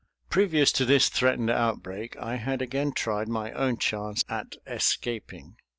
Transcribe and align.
Previous 0.31 0.71
to 0.71 0.83
this 0.83 1.09
threatened 1.09 1.51
outbreak 1.51 2.17
I 2.17 2.37
had 2.37 2.59
again 2.59 2.91
tried 2.91 3.27
my 3.29 3.51
own 3.51 3.77
chance 3.77 4.25
at 4.27 4.55
escaping. 4.65 5.57